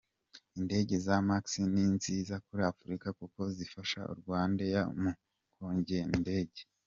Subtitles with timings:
[0.59, 4.75] Indege za Max ni nziza kuri Afurika kuko zizafasha RwandAir
[5.59, 6.61] mu ngendo ndende.